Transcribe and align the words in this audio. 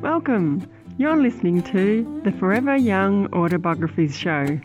Welcome. 0.00 0.70
You're 0.98 1.16
listening 1.16 1.62
to 1.64 2.20
the 2.22 2.30
Forever 2.30 2.76
Young 2.76 3.26
Autobiographies 3.32 4.16
Show. 4.16 4.60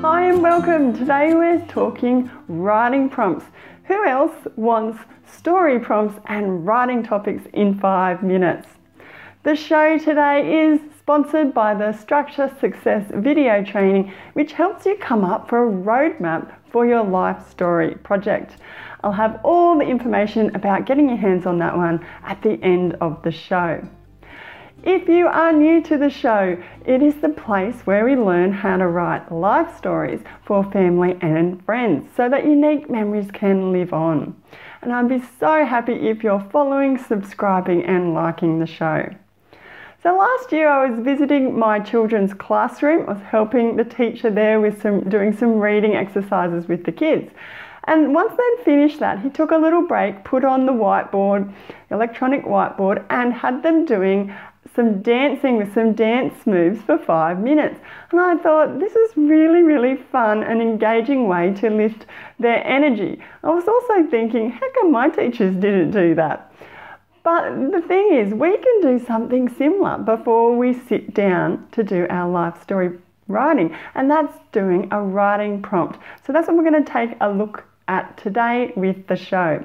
Hi 0.00 0.24
and 0.24 0.42
welcome. 0.42 0.92
Today 0.98 1.34
we're 1.34 1.64
talking 1.68 2.28
writing 2.48 3.08
prompts. 3.08 3.44
Who 3.84 4.04
else 4.04 4.34
wants 4.56 4.98
story 5.32 5.78
prompts 5.78 6.18
and 6.26 6.66
writing 6.66 7.04
topics 7.04 7.44
in 7.52 7.78
five 7.78 8.24
minutes? 8.24 8.66
The 9.44 9.54
show 9.54 9.98
today 9.98 10.66
is 10.66 10.80
sponsored 11.12 11.52
by 11.52 11.74
the 11.74 11.92
Structure 11.92 12.50
Success 12.58 13.04
video 13.12 13.62
training, 13.62 14.10
which 14.32 14.52
helps 14.52 14.86
you 14.86 14.96
come 14.96 15.26
up 15.26 15.46
for 15.46 15.68
a 15.68 15.70
roadmap 15.70 16.54
for 16.70 16.86
your 16.86 17.04
life 17.04 17.50
story 17.50 17.96
project. 17.96 18.56
I'll 19.04 19.12
have 19.12 19.38
all 19.44 19.78
the 19.78 19.84
information 19.84 20.56
about 20.56 20.86
getting 20.86 21.10
your 21.10 21.18
hands 21.18 21.44
on 21.44 21.58
that 21.58 21.76
one 21.76 22.02
at 22.22 22.40
the 22.40 22.52
end 22.62 22.94
of 23.02 23.22
the 23.24 23.30
show. 23.30 23.86
If 24.84 25.06
you 25.06 25.26
are 25.26 25.52
new 25.52 25.82
to 25.82 25.98
the 25.98 26.08
show, 26.08 26.56
it 26.86 27.02
is 27.02 27.16
the 27.16 27.28
place 27.28 27.82
where 27.84 28.06
we 28.06 28.16
learn 28.16 28.50
how 28.50 28.78
to 28.78 28.86
write 28.86 29.30
life 29.30 29.76
stories 29.76 30.22
for 30.46 30.64
family 30.72 31.18
and 31.20 31.62
friends 31.66 32.08
so 32.16 32.30
that 32.30 32.46
unique 32.46 32.88
memories 32.88 33.30
can 33.30 33.70
live 33.70 33.92
on. 33.92 34.34
And 34.80 34.94
I'd 34.94 35.10
be 35.10 35.22
so 35.38 35.66
happy 35.66 36.08
if 36.08 36.24
you're 36.24 36.48
following, 36.50 36.96
subscribing, 36.96 37.84
and 37.84 38.14
liking 38.14 38.60
the 38.60 38.66
show. 38.66 39.10
So 40.02 40.16
last 40.16 40.50
year 40.50 40.68
I 40.68 40.88
was 40.90 40.98
visiting 40.98 41.56
my 41.56 41.78
children's 41.78 42.34
classroom. 42.34 43.08
I 43.08 43.12
was 43.12 43.22
helping 43.22 43.76
the 43.76 43.84
teacher 43.84 44.32
there 44.32 44.60
with 44.60 44.82
some 44.82 45.08
doing 45.08 45.32
some 45.36 45.60
reading 45.60 45.94
exercises 45.94 46.66
with 46.66 46.84
the 46.84 46.90
kids. 46.90 47.30
And 47.84 48.12
once 48.12 48.32
they'd 48.36 48.64
finished 48.64 48.98
that, 48.98 49.20
he 49.20 49.30
took 49.30 49.52
a 49.52 49.56
little 49.56 49.86
break, 49.86 50.24
put 50.24 50.44
on 50.44 50.66
the 50.66 50.72
whiteboard, 50.72 51.52
electronic 51.92 52.44
whiteboard, 52.44 53.04
and 53.10 53.32
had 53.32 53.62
them 53.62 53.84
doing 53.84 54.34
some 54.74 55.02
dancing 55.02 55.56
with 55.56 55.72
some 55.72 55.92
dance 55.92 56.46
moves 56.46 56.82
for 56.82 56.98
five 56.98 57.38
minutes. 57.38 57.78
And 58.10 58.20
I 58.20 58.36
thought 58.38 58.80
this 58.80 58.96
is 58.96 59.16
really, 59.16 59.62
really 59.62 59.94
fun 60.10 60.42
and 60.42 60.60
engaging 60.60 61.28
way 61.28 61.54
to 61.54 61.70
lift 61.70 62.06
their 62.40 62.66
energy. 62.66 63.20
I 63.44 63.50
was 63.50 63.68
also 63.68 64.10
thinking, 64.10 64.50
how 64.50 64.72
come 64.80 64.90
my 64.90 65.10
teachers 65.10 65.54
didn't 65.54 65.92
do 65.92 66.16
that? 66.16 66.52
But 67.24 67.70
the 67.70 67.80
thing 67.80 68.14
is, 68.14 68.34
we 68.34 68.56
can 68.56 68.80
do 68.80 69.04
something 69.04 69.48
similar 69.48 69.98
before 69.98 70.56
we 70.56 70.74
sit 70.74 71.14
down 71.14 71.68
to 71.72 71.84
do 71.84 72.06
our 72.10 72.28
life 72.28 72.60
story 72.62 72.98
writing, 73.28 73.76
and 73.94 74.10
that's 74.10 74.36
doing 74.50 74.88
a 74.90 75.00
writing 75.00 75.62
prompt. 75.62 75.98
So 76.26 76.32
that's 76.32 76.48
what 76.48 76.56
we're 76.56 76.68
going 76.68 76.84
to 76.84 76.92
take 76.92 77.16
a 77.20 77.30
look 77.30 77.64
at 77.88 78.16
today 78.16 78.72
with 78.76 79.06
the 79.06 79.16
show. 79.16 79.64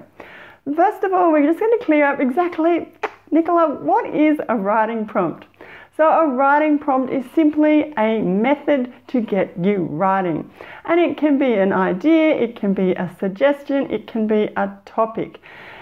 First 0.76 1.04
of 1.04 1.14
all, 1.14 1.32
we're 1.32 1.46
just 1.46 1.60
going 1.60 1.78
to 1.80 1.86
clear 1.86 2.06
up 2.06 2.20
exactly, 2.20 2.92
Nicola, 3.32 3.76
what 3.76 4.06
is 4.14 4.38
a 4.50 4.56
writing 4.56 5.06
prompt? 5.06 5.46
So, 5.96 6.08
a 6.08 6.28
writing 6.28 6.78
prompt 6.78 7.12
is 7.12 7.26
simply 7.34 7.92
a 7.98 8.22
method 8.22 8.94
to 9.08 9.20
get 9.20 9.58
you 9.58 9.78
writing. 9.78 10.48
And 10.86 11.00
it 11.00 11.18
can 11.18 11.40
be 11.40 11.54
an 11.54 11.74
idea, 11.74 12.36
it 12.36 12.56
can 12.56 12.76
be 12.76 12.92
a 12.92 13.10
suggestion, 13.20 13.90
it 13.90 14.06
can 14.06 14.28
be 14.28 14.44
a 14.56 14.78
topic. 14.86 15.40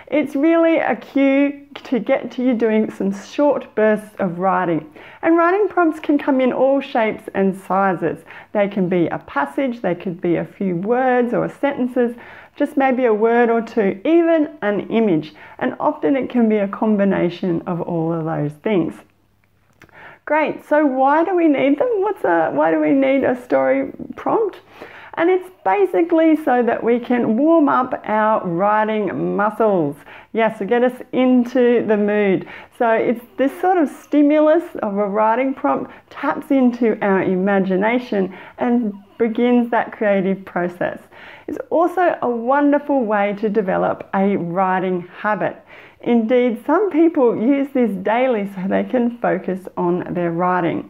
It's 0.07 0.35
really 0.35 0.77
a 0.77 0.95
cue 0.95 1.65
to 1.85 1.99
get 1.99 2.31
to 2.33 2.43
you 2.43 2.53
doing 2.53 2.91
some 2.91 3.11
short 3.11 3.73
bursts 3.73 4.15
of 4.19 4.37
writing. 4.37 4.93
And 5.23 5.35
writing 5.35 5.67
prompts 5.67 5.99
can 5.99 6.19
come 6.19 6.39
in 6.39 6.53
all 6.53 6.79
shapes 6.79 7.23
and 7.33 7.57
sizes. 7.57 8.23
They 8.51 8.67
can 8.67 8.87
be 8.87 9.07
a 9.07 9.17
passage, 9.19 9.81
they 9.81 9.95
could 9.95 10.21
be 10.21 10.35
a 10.35 10.45
few 10.45 10.75
words 10.75 11.33
or 11.33 11.49
sentences, 11.49 12.15
just 12.55 12.77
maybe 12.77 13.05
a 13.05 13.13
word 13.13 13.49
or 13.49 13.61
two, 13.61 13.99
even 14.05 14.55
an 14.61 14.81
image. 14.91 15.33
And 15.57 15.75
often 15.79 16.15
it 16.15 16.29
can 16.29 16.47
be 16.47 16.57
a 16.57 16.67
combination 16.67 17.63
of 17.65 17.81
all 17.81 18.13
of 18.13 18.25
those 18.25 18.53
things. 18.61 18.93
Great, 20.25 20.65
so 20.65 20.85
why 20.85 21.23
do 21.23 21.35
we 21.35 21.47
need 21.47 21.79
them? 21.79 21.89
What's 21.97 22.23
a, 22.23 22.51
why 22.51 22.71
do 22.71 22.79
we 22.79 22.91
need 22.91 23.23
a 23.23 23.39
story 23.43 23.91
prompt? 24.15 24.59
And 25.17 25.29
it's 25.29 25.49
basically 25.63 26.35
so 26.35 26.61
that 26.63 26.83
we 26.83 26.99
can 26.99 27.37
warm 27.37 27.69
up 27.69 27.93
our 28.05 28.45
writing 28.45 29.35
muscles. 29.35 29.95
Yes, 30.33 30.57
to 30.59 30.65
get 30.65 30.83
us 30.83 31.01
into 31.13 31.85
the 31.87 31.97
mood. 31.97 32.47
So 32.77 32.89
it's 32.89 33.23
this 33.37 33.51
sort 33.61 33.77
of 33.77 33.89
stimulus 33.89 34.63
of 34.83 34.97
a 34.97 35.07
writing 35.07 35.53
prompt 35.53 35.91
taps 36.09 36.51
into 36.51 36.97
our 37.01 37.23
imagination 37.23 38.37
and 38.57 38.93
begins 39.17 39.71
that 39.71 39.91
creative 39.91 40.43
process. 40.43 40.99
It's 41.47 41.57
also 41.69 42.17
a 42.21 42.29
wonderful 42.29 43.05
way 43.05 43.33
to 43.39 43.49
develop 43.49 44.09
a 44.13 44.35
writing 44.35 45.07
habit. 45.19 45.55
Indeed, 46.01 46.63
some 46.65 46.91
people 46.91 47.35
use 47.35 47.69
this 47.73 47.91
daily 48.03 48.49
so 48.53 48.67
they 48.67 48.83
can 48.83 49.17
focus 49.19 49.67
on 49.77 50.13
their 50.13 50.31
writing. 50.31 50.89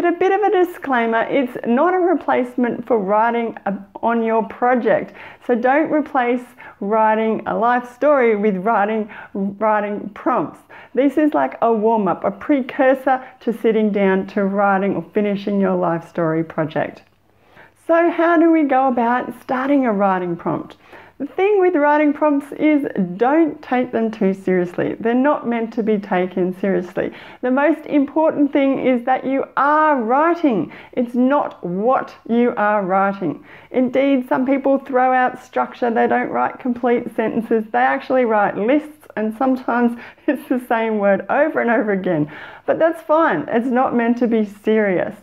But 0.00 0.14
a 0.14 0.18
bit 0.18 0.32
of 0.32 0.40
a 0.40 0.64
disclaimer 0.64 1.26
it's 1.28 1.54
not 1.66 1.92
a 1.92 1.98
replacement 1.98 2.86
for 2.86 2.98
writing 2.98 3.58
on 4.02 4.22
your 4.22 4.42
project. 4.44 5.12
So 5.46 5.54
don't 5.54 5.92
replace 5.92 6.40
writing 6.80 7.42
a 7.46 7.54
life 7.54 7.94
story 7.96 8.34
with 8.34 8.56
writing, 8.64 9.10
writing 9.34 10.08
prompts. 10.14 10.60
This 10.94 11.18
is 11.18 11.34
like 11.34 11.58
a 11.60 11.70
warm 11.70 12.08
up, 12.08 12.24
a 12.24 12.30
precursor 12.30 13.22
to 13.40 13.52
sitting 13.52 13.92
down 13.92 14.26
to 14.28 14.46
writing 14.46 14.96
or 14.96 15.02
finishing 15.12 15.60
your 15.60 15.76
life 15.76 16.08
story 16.08 16.44
project. 16.44 17.02
So, 17.86 18.10
how 18.10 18.38
do 18.38 18.50
we 18.50 18.62
go 18.62 18.88
about 18.88 19.38
starting 19.42 19.84
a 19.84 19.92
writing 19.92 20.34
prompt? 20.34 20.76
The 21.20 21.26
thing 21.26 21.60
with 21.60 21.74
writing 21.76 22.14
prompts 22.14 22.50
is 22.52 22.86
don't 23.18 23.60
take 23.60 23.92
them 23.92 24.10
too 24.10 24.32
seriously. 24.32 24.96
They're 24.98 25.12
not 25.12 25.46
meant 25.46 25.70
to 25.74 25.82
be 25.82 25.98
taken 25.98 26.58
seriously. 26.58 27.12
The 27.42 27.50
most 27.50 27.84
important 27.84 28.54
thing 28.54 28.86
is 28.86 29.04
that 29.04 29.26
you 29.26 29.44
are 29.58 30.00
writing. 30.00 30.72
It's 30.92 31.14
not 31.14 31.62
what 31.62 32.14
you 32.26 32.54
are 32.56 32.82
writing. 32.82 33.44
Indeed, 33.70 34.30
some 34.30 34.46
people 34.46 34.78
throw 34.78 35.12
out 35.12 35.44
structure, 35.44 35.90
they 35.90 36.06
don't 36.06 36.30
write 36.30 36.58
complete 36.58 37.14
sentences, 37.14 37.66
they 37.70 37.80
actually 37.80 38.24
write 38.24 38.56
lists, 38.56 39.06
and 39.14 39.36
sometimes 39.36 40.00
it's 40.26 40.48
the 40.48 40.64
same 40.70 40.96
word 41.00 41.26
over 41.28 41.60
and 41.60 41.70
over 41.70 41.92
again. 41.92 42.32
But 42.64 42.78
that's 42.78 43.02
fine, 43.02 43.44
it's 43.48 43.66
not 43.66 43.94
meant 43.94 44.16
to 44.20 44.26
be 44.26 44.46
serious. 44.46 45.16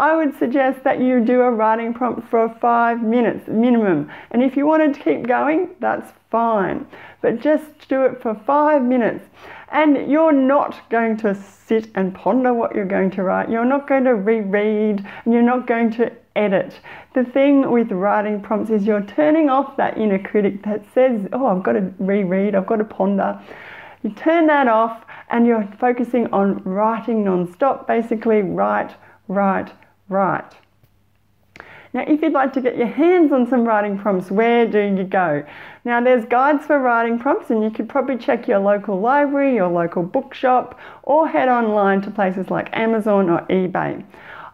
I 0.00 0.14
would 0.14 0.38
suggest 0.38 0.84
that 0.84 1.00
you 1.00 1.24
do 1.24 1.40
a 1.40 1.50
writing 1.50 1.92
prompt 1.92 2.28
for 2.28 2.48
five 2.60 3.02
minutes 3.02 3.48
minimum. 3.48 4.10
And 4.30 4.44
if 4.44 4.56
you 4.56 4.64
wanted 4.64 4.94
to 4.94 5.00
keep 5.00 5.26
going, 5.26 5.70
that's 5.80 6.12
fine. 6.30 6.86
But 7.20 7.40
just 7.40 7.88
do 7.88 8.04
it 8.04 8.22
for 8.22 8.40
five 8.46 8.82
minutes. 8.82 9.26
And 9.72 10.08
you're 10.08 10.32
not 10.32 10.88
going 10.88 11.16
to 11.18 11.34
sit 11.34 11.88
and 11.96 12.14
ponder 12.14 12.54
what 12.54 12.76
you're 12.76 12.84
going 12.86 13.10
to 13.12 13.24
write. 13.24 13.50
You're 13.50 13.64
not 13.64 13.88
going 13.88 14.04
to 14.04 14.14
reread 14.14 15.04
and 15.24 15.34
you're 15.34 15.42
not 15.42 15.66
going 15.66 15.90
to 15.94 16.12
edit. 16.36 16.78
The 17.14 17.24
thing 17.24 17.68
with 17.68 17.90
writing 17.90 18.40
prompts 18.40 18.70
is 18.70 18.86
you're 18.86 19.02
turning 19.04 19.50
off 19.50 19.76
that 19.78 19.98
inner 19.98 20.20
critic 20.20 20.62
that 20.62 20.84
says, 20.94 21.26
oh, 21.32 21.46
I've 21.46 21.64
got 21.64 21.72
to 21.72 21.92
reread, 21.98 22.54
I've 22.54 22.68
got 22.68 22.76
to 22.76 22.84
ponder. 22.84 23.40
You 24.04 24.10
turn 24.10 24.46
that 24.46 24.68
off 24.68 25.04
and 25.28 25.44
you're 25.44 25.68
focusing 25.80 26.32
on 26.32 26.62
writing 26.62 27.24
non-stop. 27.24 27.88
Basically, 27.88 28.42
write, 28.42 28.94
write, 29.26 29.72
Right. 30.08 30.52
Now, 31.94 32.04
if 32.06 32.20
you'd 32.20 32.32
like 32.32 32.52
to 32.52 32.60
get 32.60 32.76
your 32.76 32.86
hands 32.86 33.32
on 33.32 33.48
some 33.48 33.64
writing 33.64 33.98
prompts, 33.98 34.30
where 34.30 34.66
do 34.66 34.78
you 34.78 35.04
go? 35.04 35.44
Now, 35.84 36.02
there's 36.02 36.26
guides 36.26 36.66
for 36.66 36.78
writing 36.78 37.18
prompts, 37.18 37.50
and 37.50 37.62
you 37.62 37.70
could 37.70 37.88
probably 37.88 38.18
check 38.18 38.46
your 38.46 38.58
local 38.58 39.00
library, 39.00 39.54
your 39.54 39.68
local 39.68 40.02
bookshop, 40.02 40.78
or 41.02 41.26
head 41.26 41.48
online 41.48 42.02
to 42.02 42.10
places 42.10 42.50
like 42.50 42.68
Amazon 42.76 43.30
or 43.30 43.40
eBay. 43.48 44.04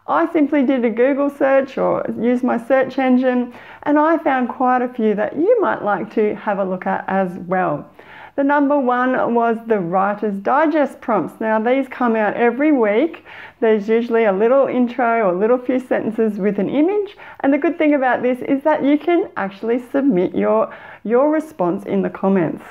I 0.07 0.31
simply 0.31 0.63
did 0.65 0.85
a 0.85 0.89
Google 0.89 1.29
search 1.29 1.77
or 1.77 2.05
used 2.17 2.43
my 2.43 2.57
search 2.63 2.99
engine, 2.99 3.53
and 3.83 3.99
I 3.99 4.17
found 4.19 4.49
quite 4.49 4.81
a 4.81 4.87
few 4.87 5.13
that 5.15 5.35
you 5.35 5.59
might 5.59 5.83
like 5.83 6.13
to 6.13 6.35
have 6.35 6.59
a 6.59 6.63
look 6.63 6.85
at 6.85 7.03
as 7.07 7.37
well. 7.39 7.89
The 8.35 8.43
number 8.43 8.77
one 8.77 9.33
was 9.33 9.57
the 9.65 9.79
Writer's 9.79 10.35
Digest 10.39 10.99
prompts. 10.99 11.39
Now, 11.39 11.57
these 11.57 11.87
come 11.87 12.17
out 12.17 12.33
every 12.33 12.73
week. 12.73 13.23
There's 13.61 13.87
usually 13.87 14.25
a 14.25 14.33
little 14.33 14.67
intro 14.67 15.27
or 15.27 15.33
a 15.33 15.37
little 15.37 15.57
few 15.57 15.79
sentences 15.79 16.37
with 16.37 16.59
an 16.59 16.67
image. 16.69 17.15
And 17.39 17.53
the 17.53 17.57
good 17.57 17.77
thing 17.77 17.93
about 17.93 18.23
this 18.23 18.39
is 18.41 18.61
that 18.63 18.83
you 18.83 18.97
can 18.97 19.29
actually 19.37 19.81
submit 19.89 20.35
your, 20.35 20.75
your 21.05 21.31
response 21.31 21.85
in 21.85 22.01
the 22.01 22.09
comments. 22.09 22.63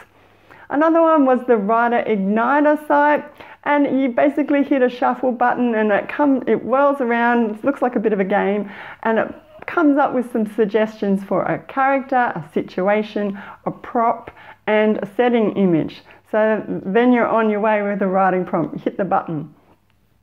Another 0.68 1.00
one 1.00 1.24
was 1.24 1.40
the 1.46 1.56
Writer 1.56 2.04
Igniter 2.06 2.86
site 2.86 3.24
and 3.64 4.00
you 4.00 4.10
basically 4.10 4.62
hit 4.62 4.82
a 4.82 4.88
shuffle 4.90 5.32
button 5.32 5.74
and 5.74 5.90
it 5.90 6.08
comes 6.08 6.44
it 6.46 6.62
whirls 6.62 7.00
around 7.00 7.56
it 7.56 7.64
looks 7.64 7.80
like 7.80 7.96
a 7.96 8.00
bit 8.00 8.12
of 8.12 8.20
a 8.20 8.24
game 8.24 8.70
and 9.02 9.18
it 9.18 9.34
comes 9.74 9.98
up 9.98 10.14
with 10.14 10.30
some 10.30 10.46
suggestions 10.54 11.24
for 11.24 11.42
a 11.42 11.58
character 11.58 12.32
a 12.36 12.48
situation 12.54 13.36
a 13.66 13.70
prop 13.72 14.30
and 14.68 14.98
a 14.98 15.06
setting 15.16 15.56
image. 15.56 16.02
So 16.30 16.64
then 16.68 17.12
you're 17.12 17.26
on 17.26 17.50
your 17.50 17.60
way 17.60 17.82
with 17.82 18.00
a 18.00 18.06
writing 18.06 18.44
prompt. 18.44 18.80
Hit 18.80 18.96
the 18.96 19.04
button. 19.04 19.52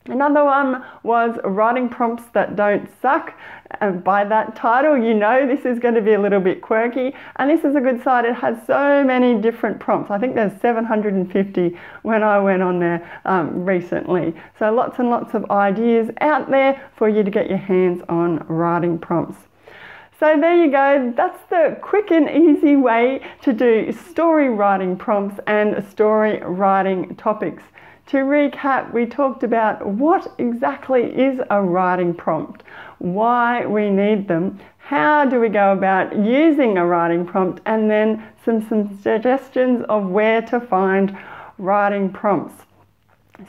Another 0.05 0.43
one 0.43 0.83
was 1.03 1.37
writing 1.43 1.87
prompts 1.87 2.23
that 2.33 2.55
don't 2.55 2.89
suck. 3.01 3.37
And 3.79 4.03
by 4.03 4.23
that 4.25 4.55
title, 4.55 4.97
you 4.97 5.13
know 5.13 5.45
this 5.45 5.63
is 5.63 5.77
going 5.77 5.93
to 5.93 6.01
be 6.01 6.13
a 6.13 6.19
little 6.19 6.39
bit 6.39 6.61
quirky. 6.61 7.15
And 7.35 7.49
this 7.51 7.63
is 7.63 7.75
a 7.75 7.79
good 7.81 8.03
site. 8.03 8.25
It 8.25 8.33
has 8.35 8.57
so 8.65 9.03
many 9.03 9.39
different 9.39 9.79
prompts. 9.79 10.09
I 10.09 10.17
think 10.17 10.33
there's 10.33 10.59
750 10.59 11.77
when 12.01 12.23
I 12.23 12.39
went 12.39 12.63
on 12.63 12.79
there 12.79 13.21
um, 13.25 13.63
recently. 13.63 14.33
So 14.57 14.73
lots 14.73 14.97
and 14.97 15.11
lots 15.11 15.35
of 15.35 15.49
ideas 15.51 16.09
out 16.19 16.49
there 16.49 16.89
for 16.95 17.07
you 17.07 17.21
to 17.23 17.29
get 17.29 17.47
your 17.47 17.59
hands 17.59 18.01
on 18.09 18.39
writing 18.47 18.97
prompts. 18.97 19.37
So 20.19 20.39
there 20.39 20.55
you 20.55 20.71
go. 20.71 21.13
That's 21.15 21.43
the 21.49 21.77
quick 21.81 22.11
and 22.11 22.29
easy 22.29 22.75
way 22.75 23.21
to 23.43 23.53
do 23.53 23.91
story 23.91 24.49
writing 24.49 24.97
prompts 24.97 25.39
and 25.45 25.87
story 25.89 26.39
writing 26.41 27.15
topics. 27.15 27.63
To 28.07 28.17
recap, 28.17 28.93
we 28.93 29.05
talked 29.05 29.43
about 29.43 29.85
what 29.85 30.33
exactly 30.37 31.03
is 31.03 31.39
a 31.49 31.61
writing 31.61 32.13
prompt, 32.13 32.63
why 32.99 33.65
we 33.65 33.89
need 33.89 34.27
them, 34.27 34.59
how 34.77 35.23
do 35.23 35.39
we 35.39 35.47
go 35.47 35.71
about 35.71 36.13
using 36.17 36.77
a 36.77 36.85
writing 36.85 37.25
prompt, 37.25 37.61
and 37.65 37.89
then 37.89 38.27
some, 38.43 38.67
some 38.67 38.99
suggestions 39.01 39.85
of 39.87 40.09
where 40.09 40.41
to 40.41 40.59
find 40.59 41.17
writing 41.57 42.09
prompts. 42.11 42.65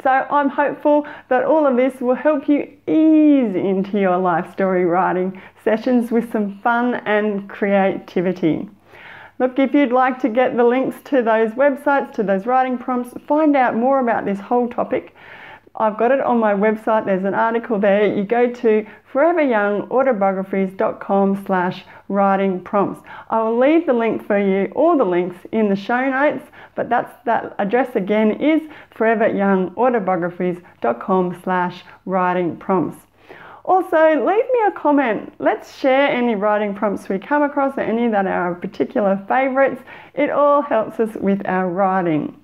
So 0.03 0.11
I'm 0.11 0.49
hopeful 0.49 1.07
that 1.29 1.45
all 1.45 1.67
of 1.67 1.77
this 1.77 2.01
will 2.01 2.15
help 2.15 2.49
you 2.49 2.63
ease 2.87 3.55
into 3.55 3.99
your 3.99 4.17
life 4.17 4.53
story 4.53 4.85
writing 4.85 5.43
sessions 5.65 6.11
with 6.11 6.31
some 6.31 6.59
fun 6.61 6.95
and 7.07 7.49
creativity. 7.49 8.69
Look, 9.43 9.59
if 9.59 9.75
you'd 9.75 9.91
like 9.91 10.21
to 10.21 10.29
get 10.29 10.57
the 10.57 10.63
links 10.63 10.95
to 11.07 11.21
those 11.21 11.51
websites, 11.55 12.13
to 12.13 12.23
those 12.23 12.47
writing 12.47 12.79
prompts, 12.79 13.13
find 13.27 13.57
out 13.57 13.75
more 13.75 13.99
about 13.99 14.25
this 14.25 14.39
whole 14.39 14.69
topic, 14.69 15.17
I've 15.75 15.99
got 15.99 16.13
it 16.13 16.21
on 16.21 16.39
my 16.39 16.55
website. 16.55 17.07
There's 17.07 17.25
an 17.25 17.35
article 17.35 17.81
there. 17.81 18.07
You 18.07 18.23
go 18.23 18.49
to 18.49 18.87
foreveryoungautobiographies.com 19.13 21.45
slash 21.45 21.85
writing 22.07 22.61
prompts. 22.61 23.03
I 23.31 23.43
will 23.43 23.59
leave 23.59 23.87
the 23.87 23.95
link 23.95 24.25
for 24.25 24.39
you, 24.39 24.71
all 24.77 24.97
the 24.97 25.03
links 25.03 25.39
in 25.51 25.69
the 25.69 25.75
show 25.75 26.09
notes, 26.09 26.45
but 26.77 26.89
that's 26.89 27.13
that 27.25 27.57
address 27.59 27.97
again 27.97 28.41
is 28.41 28.63
foreveryoungautobiographies.com 28.95 31.41
slash 31.43 31.83
writing 32.07 32.57
prompts. 32.59 33.09
Also, 33.65 34.27
leave 34.27 34.45
me 34.53 34.61
a 34.67 34.73
comment. 34.73 35.33
Let's 35.39 35.79
share 35.79 36.11
any 36.11 36.35
writing 36.35 36.75
prompts 36.75 37.09
we 37.09 37.19
come 37.19 37.43
across 37.43 37.77
or 37.77 37.83
any 37.83 38.09
that 38.09 38.27
are 38.27 38.57
particular 38.57 39.25
favourites. 39.29 39.81
It 40.15 40.31
all 40.31 40.63
helps 40.63 40.99
us 40.99 41.15
with 41.15 41.47
our 41.47 41.69
writing. 41.69 42.43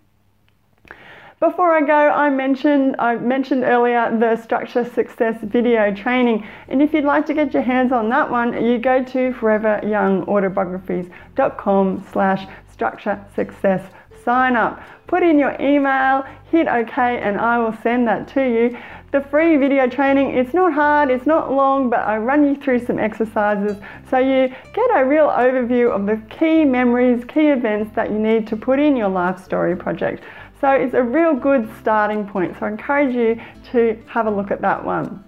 Before 1.41 1.73
I 1.73 1.81
go, 1.83 1.93
I 1.93 2.31
mentioned 2.31 2.97
I 2.99 3.15
mentioned 3.17 3.63
earlier 3.63 4.11
the 4.19 4.35
structure 4.43 4.85
success 4.85 5.37
video 5.43 5.95
training, 5.95 6.45
and 6.69 6.83
if 6.83 6.93
you'd 6.93 7.05
like 7.05 7.27
to 7.27 7.35
get 7.35 7.55
your 7.55 7.63
hands 7.63 7.93
on 7.93 8.09
that 8.09 8.29
one, 8.29 8.65
you 8.65 8.79
go 8.79 9.05
to 9.05 9.31
foreveryoungautobiographies.com 9.33 12.07
slash 12.13 12.45
structure 12.73 13.25
success 13.37 13.83
sign 14.25 14.57
up. 14.57 14.83
Put 15.07 15.23
in 15.23 15.39
your 15.39 15.57
email, 15.59 16.23
hit 16.51 16.69
OK, 16.69 17.19
and 17.19 17.41
I 17.41 17.59
will 17.59 17.75
send 17.83 18.07
that 18.09 18.29
to 18.35 18.43
you. 18.43 18.77
The 19.11 19.23
free 19.23 19.57
video 19.57 19.89
training, 19.89 20.37
it's 20.37 20.53
not 20.53 20.75
hard, 20.75 21.11
it's 21.11 21.25
not 21.25 21.51
long, 21.51 21.89
but 21.89 22.01
I 22.01 22.19
run 22.19 22.47
you 22.47 22.55
through 22.55 22.85
some 22.85 22.99
exercises 22.99 23.79
so 24.11 24.19
you 24.19 24.55
get 24.75 24.91
a 24.95 25.03
real 25.03 25.29
overview 25.29 25.91
of 25.91 26.05
the 26.05 26.21
key 26.29 26.67
memories, 26.67 27.25
key 27.25 27.49
events 27.49 27.95
that 27.97 28.11
you 28.11 28.19
need 28.19 28.47
to 28.49 28.57
put 28.57 28.79
in 28.79 28.97
your 28.97 29.09
life 29.09 29.43
story 29.43 29.75
project. 29.75 30.23
So 30.61 30.73
it's 30.73 30.93
a 30.93 31.03
real 31.03 31.33
good 31.33 31.71
starting 31.81 32.29
point. 32.29 32.55
So 32.59 32.67
I 32.67 32.69
encourage 32.69 33.15
you 33.15 33.41
to 33.73 33.99
have 34.09 34.27
a 34.27 34.31
look 34.31 34.51
at 34.51 34.61
that 34.61 34.85
one. 34.85 35.25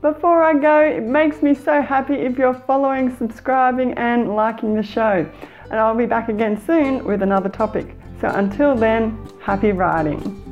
Before 0.00 0.44
I 0.44 0.54
go, 0.54 0.80
it 0.80 1.02
makes 1.02 1.42
me 1.42 1.54
so 1.54 1.82
happy 1.82 2.14
if 2.14 2.38
you're 2.38 2.54
following, 2.54 3.16
subscribing, 3.16 3.94
and 3.94 4.36
liking 4.36 4.76
the 4.76 4.84
show. 4.84 5.28
And 5.64 5.80
I'll 5.80 5.96
be 5.96 6.06
back 6.06 6.28
again 6.28 6.60
soon 6.64 7.02
with 7.02 7.22
another 7.22 7.48
topic. 7.48 7.96
So 8.20 8.28
until 8.28 8.76
then, 8.76 9.18
happy 9.40 9.72
writing. 9.72 10.47